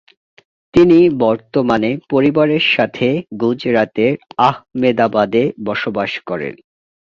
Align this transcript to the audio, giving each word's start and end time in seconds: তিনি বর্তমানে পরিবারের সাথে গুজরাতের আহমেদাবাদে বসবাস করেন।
তিনি 0.73 0.99
বর্তমানে 1.19 1.91
পরিবারের 2.09 2.63
সাথে 2.71 3.07
গুজরাতের 3.41 4.13
আহমেদাবাদে 4.49 5.43
বসবাস 5.65 6.11
করেন। 6.25 6.53